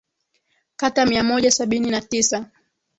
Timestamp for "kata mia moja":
0.75-1.51